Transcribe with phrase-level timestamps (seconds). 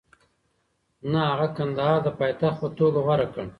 [1.11, 3.45] نه، هغه کندهار د پایتخت په توګه غوره کړ.